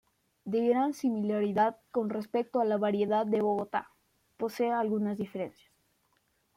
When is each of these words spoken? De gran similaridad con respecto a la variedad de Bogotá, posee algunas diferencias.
De 0.45 0.65
gran 0.67 0.95
similaridad 0.95 1.77
con 1.91 2.09
respecto 2.09 2.59
a 2.59 2.65
la 2.65 2.77
variedad 2.77 3.23
de 3.23 3.41
Bogotá, 3.43 3.91
posee 4.37 4.71
algunas 4.71 5.19
diferencias. 5.19 5.71